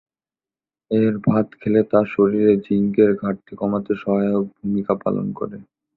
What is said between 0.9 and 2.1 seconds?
এর ভাত খেলে তা